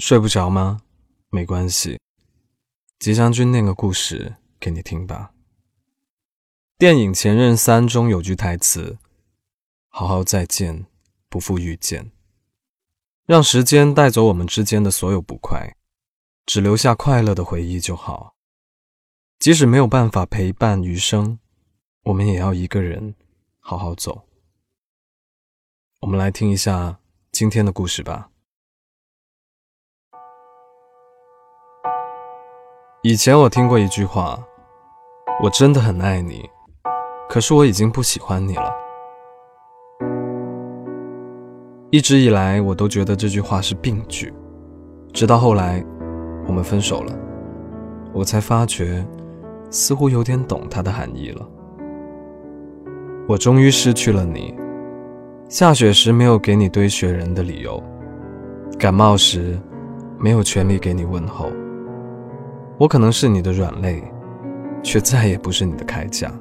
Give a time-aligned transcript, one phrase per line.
[0.00, 0.80] 睡不着吗？
[1.28, 2.00] 没关系，
[2.98, 5.34] 吉将军念个故事给你听吧。
[6.78, 8.96] 电影《前任三》中有句台词
[9.92, 10.86] ：“好好再见，
[11.28, 12.10] 不负遇见。”
[13.28, 15.76] 让时间带走我们之间的所有不快，
[16.46, 18.34] 只留下快乐的回忆就好。
[19.38, 21.38] 即使没有办法陪伴余生，
[22.04, 23.14] 我们也要一个人
[23.58, 24.26] 好好走。
[26.00, 26.98] 我们来听一下
[27.30, 28.29] 今天的故事吧。
[33.02, 34.38] 以前我听过一句话
[35.42, 36.46] ：“我真的很爱你，
[37.30, 38.70] 可是我已经不喜欢你了。”
[41.88, 44.30] 一直以来，我都觉得这句话是病句，
[45.14, 45.82] 直到后来
[46.46, 47.18] 我们分手了，
[48.12, 49.02] 我才发觉，
[49.70, 51.48] 似乎有点懂它的含义了。
[53.26, 54.54] 我终于失去了你，
[55.48, 57.82] 下雪时没有给你堆雪人的理由，
[58.78, 59.58] 感冒时
[60.18, 61.50] 没有权利给你问候。
[62.80, 64.02] 我可能是你的软肋，
[64.82, 66.32] 却再也不是你的铠甲。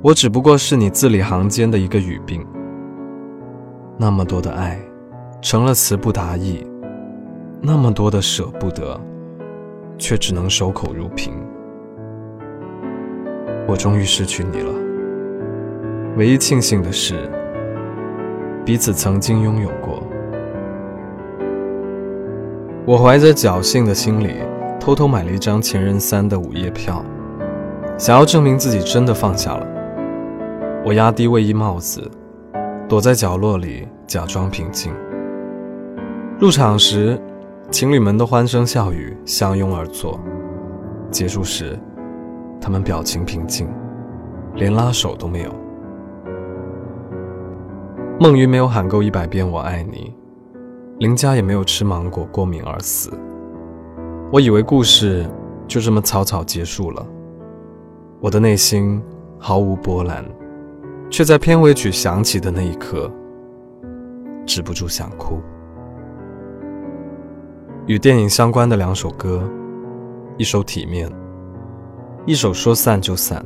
[0.00, 2.46] 我只不过是你字里行间的一个语病。
[3.98, 4.78] 那么多的爱，
[5.42, 6.64] 成了词不达意；
[7.60, 8.96] 那么多的舍不得，
[9.98, 11.34] 却只能守口如瓶。
[13.66, 14.72] 我终于失去你了。
[16.16, 17.28] 唯一庆幸的是，
[18.64, 20.00] 彼此曾经拥有过。
[22.86, 24.36] 我怀着侥幸的心理。
[24.84, 27.02] 偷偷买了一张《前任三》的午夜票，
[27.96, 29.66] 想要证明自己真的放下了。
[30.84, 32.06] 我压低卫衣帽子，
[32.86, 34.92] 躲在角落里假装平静。
[36.38, 37.18] 入场时，
[37.70, 40.20] 情侣们的欢声笑语相拥而坐；
[41.10, 41.78] 结束时，
[42.60, 43.66] 他们表情平静，
[44.54, 45.50] 连拉手都没有。
[48.20, 50.12] 梦云没有喊够一百遍“我爱你”，
[51.00, 53.10] 林佳也没有吃芒果过敏而死。
[54.32, 55.24] 我以为故事
[55.68, 57.06] 就这么草草结束了，
[58.20, 59.00] 我的内心
[59.38, 60.24] 毫无波澜，
[61.08, 63.08] 却在片尾曲响起的那一刻，
[64.44, 65.40] 止不住想哭。
[67.86, 69.48] 与电影相关的两首歌，
[70.36, 71.08] 一首《体面》，
[72.26, 73.38] 一首《说散就散》，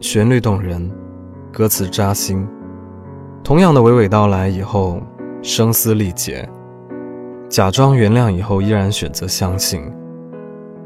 [0.00, 0.90] 旋律动人，
[1.52, 2.46] 歌词扎心。
[3.42, 5.02] 同样的娓娓道来以后，
[5.42, 6.48] 声嘶力竭。
[7.54, 9.80] 假装原谅以后，依然选择相信，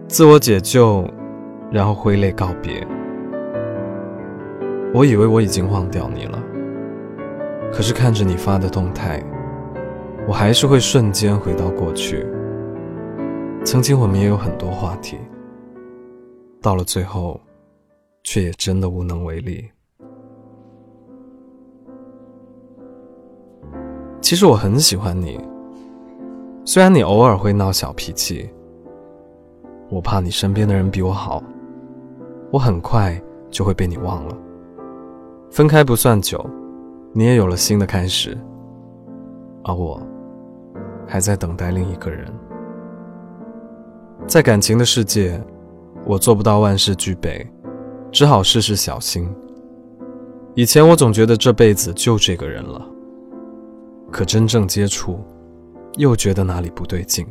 [0.07, 1.03] 自我解救，
[1.73, 2.87] 然后挥泪告别。
[4.93, 6.39] 我以为我已经忘掉你了，
[7.73, 9.25] 可是看着你发的动态，
[10.29, 12.27] 我还是会瞬间回到过去。
[13.65, 15.17] 曾经我们也有很多话题，
[16.61, 17.41] 到了最后，
[18.25, 19.67] 却也真的无能为力。
[24.21, 25.41] 其实我很喜欢你。
[26.69, 28.47] 虽然你偶尔会闹小脾气，
[29.89, 31.43] 我怕你身边的人比我好，
[32.53, 33.19] 我很快
[33.51, 34.37] 就会被你忘了。
[35.51, 36.45] 分开不算久，
[37.15, 38.37] 你也有了新的开始，
[39.65, 39.99] 而我
[41.07, 42.31] 还在等待另一个人。
[44.27, 45.43] 在感情的世界，
[46.05, 47.51] 我做不到万事俱备，
[48.13, 49.27] 只好事事小心。
[50.55, 52.87] 以前我总觉得这辈子就这个人了，
[54.11, 55.19] 可真正接触。
[55.99, 57.27] 又觉得哪里不对劲。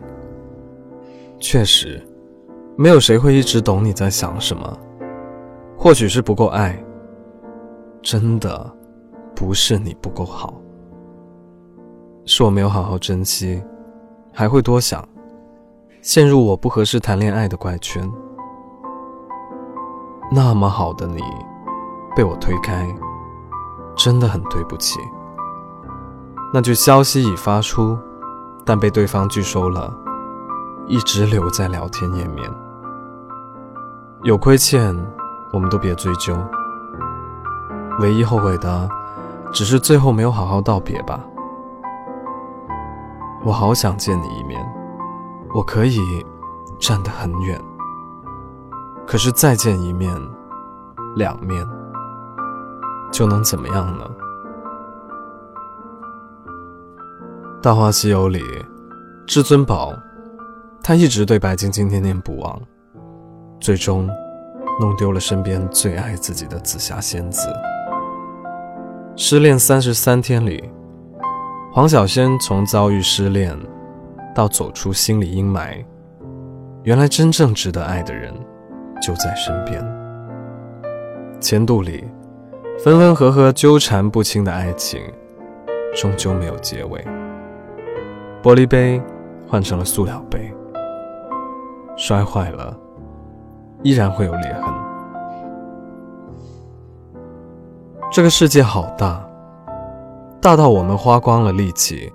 [1.39, 2.05] 确实，
[2.77, 4.77] 没有谁会一直懂你在想什么。
[5.77, 6.83] 或许是不够爱，
[8.01, 8.71] 真的
[9.35, 10.53] 不是你不够好，
[12.25, 13.61] 是我没有好好珍惜，
[14.33, 15.07] 还会多想，
[16.01, 18.11] 陷入我不合适谈恋爱的怪圈。
[20.31, 21.21] 那么好的你，
[22.15, 22.87] 被我推开，
[23.95, 24.99] 真的很对不起。
[26.53, 27.97] 那句消息已发出。
[28.67, 29.91] 但被对方拒收了，
[30.87, 32.51] 一直留在聊天页面。
[34.23, 34.93] 有亏欠，
[35.53, 36.37] 我们都别追究。
[38.01, 38.89] 唯一后悔的，
[39.53, 41.17] 只是最后没有好好道别吧。
[43.45, 44.59] 我好想见你一面，
[45.53, 45.97] 我可以
[46.77, 47.57] 站得很远。
[49.07, 50.13] 可是再见一面、
[51.15, 51.65] 两面，
[53.13, 54.03] 就能怎么样呢？
[57.59, 58.43] 《大话西游》里，
[59.25, 59.91] 至尊宝，
[60.83, 62.61] 他一直对白晶晶念念不忘，
[63.59, 64.07] 最终
[64.79, 67.49] 弄丢了身边最爱自己的紫霞仙子。
[69.15, 70.69] 失恋三十三天里，
[71.73, 73.57] 黄小仙从遭遇失恋
[74.35, 75.83] 到走出心理阴霾，
[76.83, 78.31] 原来真正值得爱的人
[79.01, 79.83] 就在身边。
[81.41, 82.03] 前度里，
[82.83, 85.01] 分分合合纠缠不清的爱情，
[85.95, 87.03] 终究没有结尾。
[88.43, 89.01] 玻璃杯，
[89.47, 90.53] 换成了塑料杯，
[91.97, 92.77] 摔坏了，
[93.83, 94.73] 依然会有裂痕。
[98.11, 99.27] 这个世界好大，
[100.39, 102.11] 大到我们花光了力气，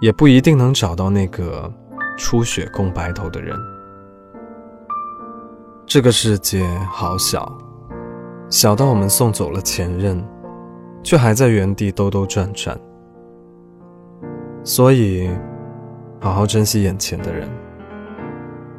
[0.00, 1.72] 也不一定能找到那个
[2.18, 3.56] 初雪共白头的人。
[5.86, 7.50] 这个世界好小，
[8.50, 10.22] 小到我们送走了前任，
[11.02, 12.78] 却还在原地兜兜转转。
[14.66, 15.28] 所以，
[16.18, 17.46] 好好珍惜眼前的人，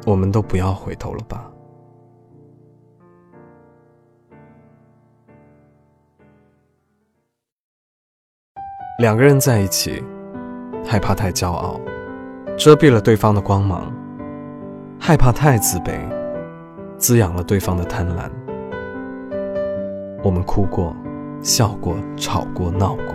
[0.04, 1.48] 我们都不要回头了吧。
[8.98, 10.02] 两个人在一起，
[10.84, 11.80] 害怕太骄傲，
[12.56, 13.92] 遮蔽了对方的光芒；
[14.98, 15.92] 害怕太自卑，
[16.98, 18.28] 滋养了对方的贪婪。
[20.24, 20.96] 我们哭过，
[21.40, 23.14] 笑过，吵过，闹过，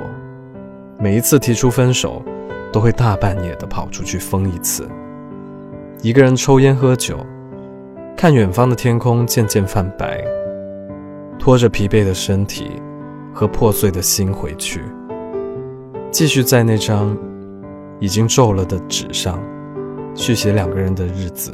[0.97, 2.23] 每一次提出分手。
[2.71, 4.87] 都会大半夜的跑出去疯一次，
[6.01, 7.19] 一个人抽烟喝酒，
[8.15, 10.23] 看远方的天空渐渐泛白，
[11.37, 12.81] 拖着疲惫的身体
[13.33, 14.81] 和破碎的心回去，
[16.11, 17.17] 继续在那张
[17.99, 19.37] 已经皱了的纸上
[20.15, 21.53] 续写两个人的日子。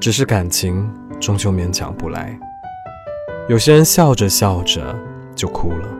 [0.00, 2.36] 只是感情终究勉强不来，
[3.48, 4.98] 有些人笑着笑着
[5.36, 5.99] 就哭了。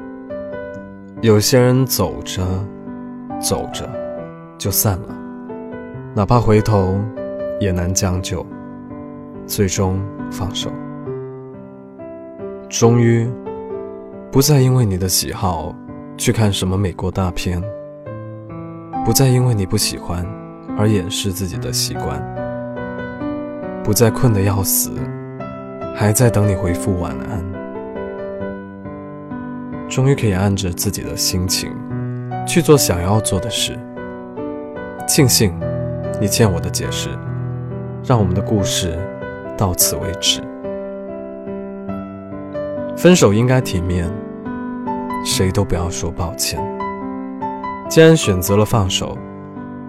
[1.22, 2.42] 有些人走着，
[3.38, 3.86] 走着，
[4.56, 5.14] 就散了。
[6.14, 6.98] 哪怕回头，
[7.60, 8.44] 也难将就。
[9.46, 10.00] 最终
[10.30, 10.70] 放手。
[12.70, 13.30] 终于，
[14.32, 15.74] 不再因为你的喜好
[16.16, 17.62] 去看什么美国大片，
[19.04, 20.24] 不再因为你不喜欢
[20.78, 22.18] 而掩饰自己的习惯，
[23.84, 24.92] 不再困得要死，
[25.94, 27.59] 还在等你回复晚安。
[29.90, 31.74] 终于可以按着自己的心情
[32.46, 33.76] 去做想要做的事。
[35.06, 35.52] 庆幸
[36.20, 37.10] 你欠我的解释，
[38.04, 38.96] 让我们的故事
[39.58, 40.40] 到此为止。
[42.96, 44.08] 分手应该体面，
[45.24, 46.60] 谁都不要说抱歉。
[47.88, 49.18] 既然选择了放手，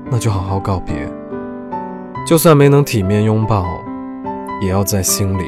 [0.09, 1.07] 那就好好告别。
[2.25, 3.65] 就算没能体面拥抱，
[4.63, 5.43] 也要在心里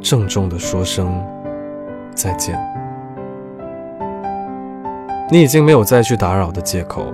[0.00, 1.20] 郑重地说声
[2.14, 2.71] 再见。
[5.32, 7.06] 你已经没有再去打扰的借口，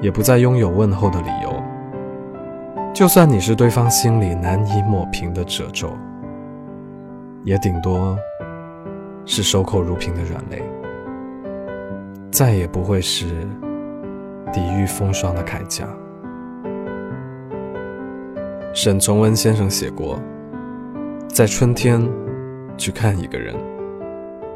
[0.00, 1.62] 也不再拥有问候的理由。
[2.92, 5.96] 就算你是对方心里难以抹平的褶皱，
[7.44, 8.18] 也顶多
[9.24, 10.60] 是守口如瓶的软肋，
[12.32, 13.26] 再也不会是
[14.52, 15.86] 抵御风霜的铠甲。
[18.74, 20.18] 沈从文先生写过，
[21.28, 22.02] 在春天
[22.76, 23.54] 去看一个人。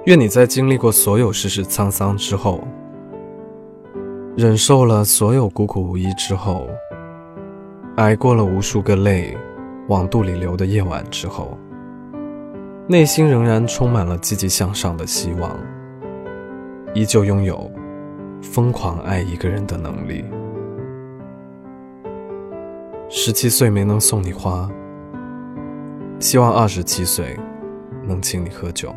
[0.07, 2.63] 愿你在经历过所有世事沧桑之后，
[4.37, 6.69] 忍受了所有孤苦无依之后，
[7.97, 9.35] 挨过了无数个泪
[9.89, 11.57] 往肚里流的夜晚之后，
[12.87, 15.59] 内心仍然充满了积极向上的希望，
[16.93, 17.71] 依旧拥有
[18.43, 20.23] 疯狂爱一个人的能力。
[23.09, 24.69] 十七岁没能送你花，
[26.21, 27.39] 希望二十七岁
[28.07, 28.95] 能请你喝酒。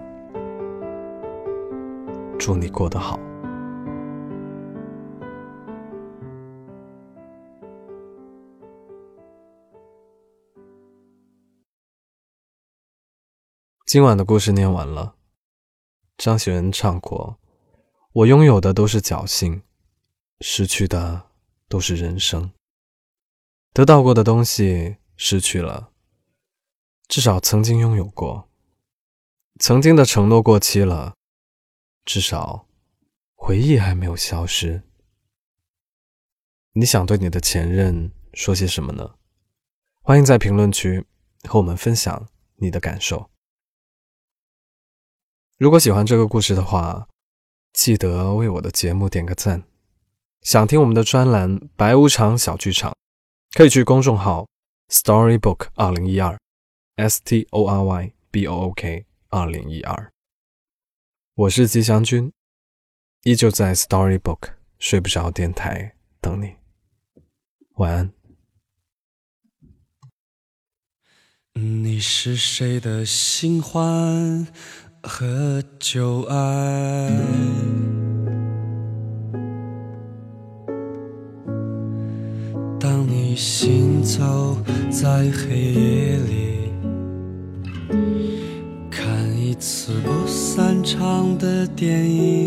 [2.40, 3.20] 祝你过得好。
[13.86, 15.16] 今晚的故事念完了。
[16.18, 17.38] 张学仁唱过
[18.14, 19.62] ：“我拥有的都是侥幸，
[20.42, 21.30] 失去的
[21.68, 22.52] 都是人生。
[23.74, 25.92] 得到过的东西失去了，
[27.08, 28.50] 至少曾经拥有过。
[29.60, 31.16] 曾经的承诺过期了。”
[32.08, 32.66] 至少，
[33.36, 34.82] 回忆还没有消失。
[36.72, 39.16] 你想对你的前任说些什么呢？
[40.02, 41.06] 欢迎在评论区
[41.44, 43.30] 和我们分享你的感受。
[45.58, 47.10] 如果喜欢这个故事的话，
[47.74, 49.64] 记得为我的节目点个赞。
[50.44, 52.92] 想听我们的专栏《白无常小剧场》，
[53.58, 54.48] 可以去公众号
[54.88, 56.40] Storybook 二零一二
[56.96, 60.10] ，S T O R Y B O O K 二零一二。
[61.38, 62.34] 我是吉祥君，
[63.22, 66.56] 依旧在 Storybook 睡不着电台等你，
[67.76, 68.12] 晚安。
[71.54, 74.48] 你是谁的新欢
[75.04, 77.12] 和旧爱？
[82.80, 84.58] 当你行走
[84.90, 86.17] 在黑夜
[91.66, 92.47] 电影，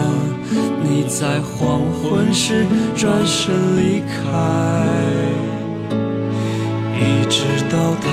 [1.19, 2.65] 在黄昏时
[2.95, 4.87] 转身离开，
[6.95, 8.07] 一直到他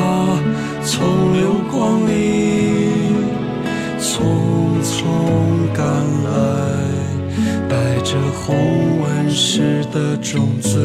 [0.83, 2.91] 从流光里
[4.01, 4.97] 匆匆
[5.73, 5.87] 赶
[6.25, 6.29] 来，
[7.69, 10.77] 带着红纹石的种子。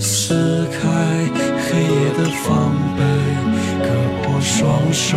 [0.00, 0.80] 撕开
[1.62, 3.00] 黑夜的防备，
[3.78, 3.88] 割
[4.20, 5.16] 破双手，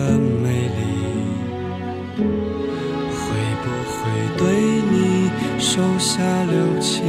[5.73, 7.01] 手下留情？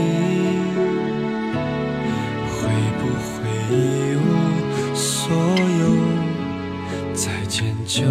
[2.46, 2.60] 会
[3.00, 3.34] 不会
[3.74, 3.74] 一
[4.14, 5.34] 无所
[5.80, 5.82] 有？
[7.12, 8.04] 再见，旧